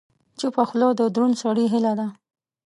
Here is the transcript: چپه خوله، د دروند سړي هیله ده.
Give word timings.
چپه 0.39 0.63
خوله، 0.69 0.87
د 0.99 1.01
دروند 1.13 1.35
سړي 1.43 1.65
هیله 1.73 1.93
ده. 1.99 2.07